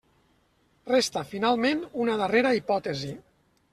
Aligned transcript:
Resta, 0.91 1.23
finalment, 1.33 1.83
una 2.07 2.17
darrera 2.23 2.57
hipòtesi. 2.61 3.13